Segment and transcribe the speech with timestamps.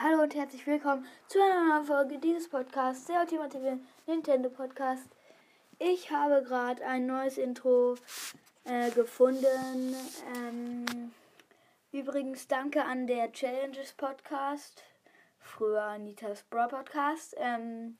[0.00, 3.78] Hallo und herzlich willkommen zu einer neuen Folge dieses Podcasts, der ultimative
[4.08, 5.08] Nintendo Podcast.
[5.78, 7.94] Ich habe gerade ein neues Intro
[8.64, 9.94] äh, gefunden.
[10.34, 11.12] Ähm,
[11.92, 14.82] übrigens danke an der Challenges Podcast,
[15.38, 17.36] früher Anitas Bra Podcast.
[17.38, 17.96] Ähm,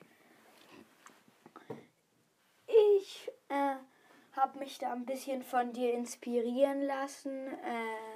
[2.67, 3.77] ich äh,
[4.33, 7.47] habe mich da ein bisschen von dir inspirieren lassen.
[7.47, 8.14] Äh,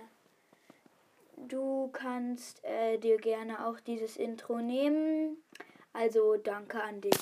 [1.47, 5.37] Du kannst äh, dir gerne auch dieses Intro nehmen.
[5.93, 7.19] Also danke an dich.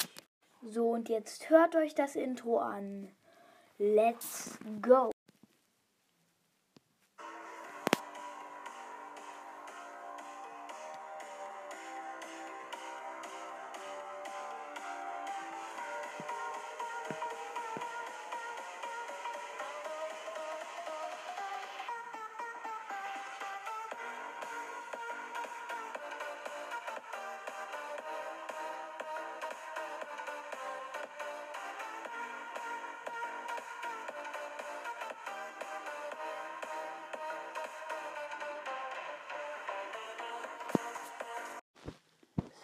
[0.62, 3.10] So, und jetzt hört euch das Intro an.
[3.78, 5.10] Let's go.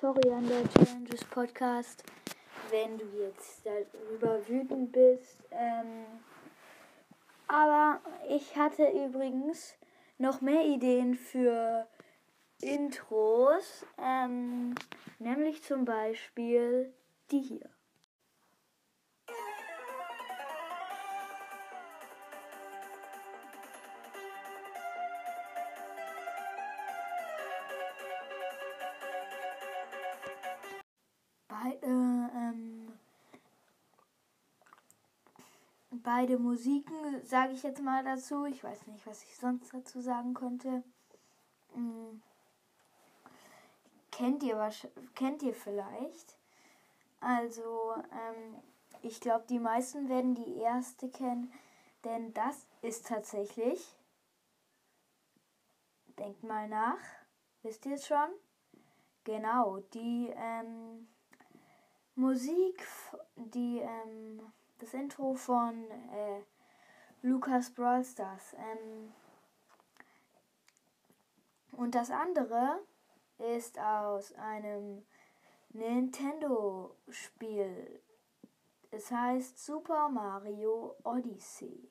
[0.02, 2.02] Sorry an der Challenges Podcast,
[2.70, 5.36] wenn du jetzt darüber wütend bist.
[5.52, 6.06] Ähm,
[7.46, 9.76] aber ich hatte übrigens
[10.18, 11.86] noch mehr Ideen für
[12.60, 14.74] Intros, ähm,
[15.20, 16.92] nämlich zum Beispiel
[17.30, 17.70] die hier.
[31.62, 32.92] Beide, ähm,
[35.90, 38.44] beide Musiken, sage ich jetzt mal dazu.
[38.46, 40.82] Ich weiß nicht, was ich sonst dazu sagen könnte.
[41.74, 42.22] Hm.
[44.10, 44.86] Kennt ihr was?
[45.14, 46.36] Kennt ihr vielleicht?
[47.20, 48.56] Also, ähm,
[49.02, 51.52] ich glaube, die meisten werden die erste kennen,
[52.04, 53.96] denn das ist tatsächlich.
[56.18, 56.98] Denkt mal nach.
[57.62, 58.28] Wisst ihr es schon?
[59.24, 61.08] Genau, die ähm,
[62.14, 62.86] Musik,
[63.36, 66.42] die, ähm, das Intro von äh,
[67.22, 68.54] Lucas Brawl Stars.
[68.54, 69.14] Ähm,
[71.72, 72.80] und das andere
[73.38, 75.06] ist aus einem
[75.70, 78.02] Nintendo-Spiel.
[78.90, 81.90] Es heißt Super Mario Odyssey.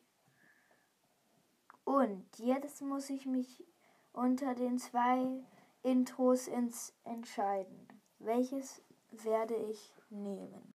[1.84, 3.66] Und jetzt muss ich mich
[4.14, 5.44] unter den zwei
[5.82, 7.88] Intros ins entscheiden.
[8.20, 10.74] Welches werde ich nehmen.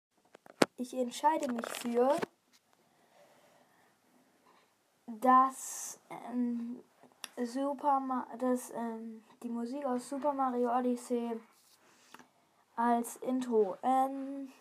[0.78, 2.16] Ich entscheide mich für
[5.07, 6.79] das ähm,
[7.44, 11.40] Super das, ähm, die Musik aus Super Mario Odyssey
[12.78, 13.78] als Intro.
[13.84, 14.52] Ähm,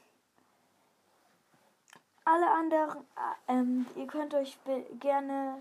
[2.25, 3.05] alle anderen,
[3.49, 4.59] äh, ähm, ihr könnt euch
[4.99, 5.61] gerne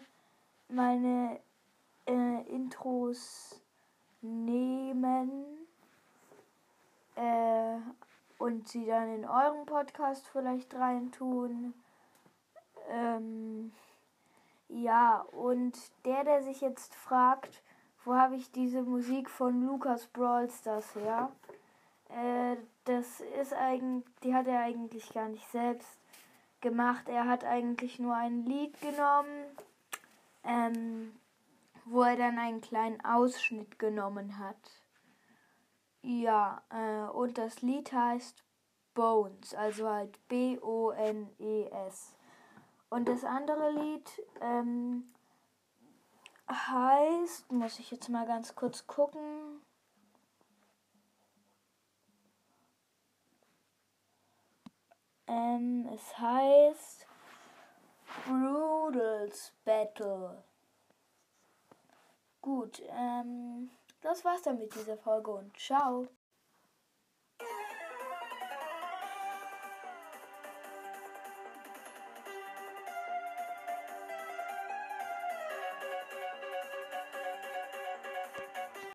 [0.69, 1.39] meine
[2.07, 3.61] äh, Intros
[4.21, 5.43] nehmen.
[7.15, 7.52] Äh,
[8.43, 11.73] und sie dann in euren Podcast vielleicht reintun.
[12.89, 13.71] Ähm,
[14.67, 17.63] ja, und der, der sich jetzt fragt,
[18.03, 21.31] wo habe ich diese Musik von Lukas Brawl Stars her?
[22.09, 25.97] Äh, das ist eigentlich, die hat er eigentlich gar nicht selbst
[26.59, 27.07] gemacht.
[27.07, 29.45] Er hat eigentlich nur ein Lied genommen,
[30.43, 31.15] ähm,
[31.85, 34.82] wo er dann einen kleinen Ausschnitt genommen hat.
[36.03, 38.43] Ja, äh, und das Lied heißt
[38.93, 42.13] Bones, also halt B-O-N-E-S.
[42.89, 45.13] Und das andere Lied ähm,
[46.49, 49.61] heißt, muss ich jetzt mal ganz kurz gucken.
[55.27, 57.07] Ähm, es heißt
[58.25, 60.43] Brudels Battle.
[62.41, 63.71] Gut, ähm.
[64.03, 66.07] Das war's dann mit dieser Folge und ciao.